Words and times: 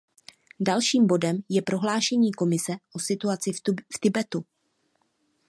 Dalším 0.59 1.07
bodem 1.07 1.37
je 1.49 1.61
prohlášení 1.61 2.33
Komise 2.33 2.71
o 2.95 2.99
situaci 2.99 3.51
v 3.95 3.99
Tibetu. 4.01 4.45